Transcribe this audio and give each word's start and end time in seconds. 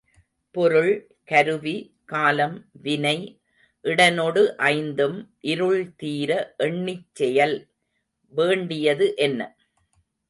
பொருள் 0.55 0.93
கருவி 1.23 1.75
காலம் 2.05 2.55
வினை 2.81 3.17
இடனொடு 3.85 4.41
ஐந்தும் 4.69 5.19
இருள் 5.51 5.95
தீர 5.95 6.31
எண்ணிச் 6.57 7.07
செயல். 7.13 7.55
வேண்டியது 8.33 9.07
என்ன? 9.17 9.39